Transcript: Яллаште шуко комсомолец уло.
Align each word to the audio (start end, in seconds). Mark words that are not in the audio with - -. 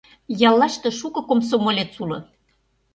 Яллаште 0.49 0.89
шуко 0.99 1.21
комсомолец 1.29 1.93
уло. 2.03 2.19